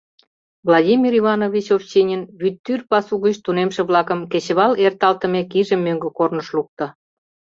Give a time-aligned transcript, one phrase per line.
[0.67, 6.85] Владимир Иванович Овчинин Вӱдтӱр пасу гыч тунемше-влакым кечывал эрталтымек иже мӧҥгӧ корныш лукто.